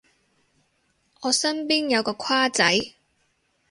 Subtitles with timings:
[1.21, 2.73] 我身邊有個跨仔